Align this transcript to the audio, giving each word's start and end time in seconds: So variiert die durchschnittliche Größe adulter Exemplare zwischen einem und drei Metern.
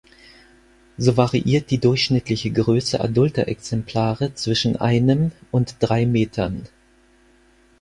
So 0.97 1.15
variiert 1.15 1.69
die 1.69 1.77
durchschnittliche 1.77 2.49
Größe 2.49 2.99
adulter 3.01 3.47
Exemplare 3.47 4.33
zwischen 4.33 4.75
einem 4.77 5.31
und 5.51 5.75
drei 5.79 6.07
Metern. 6.07 6.67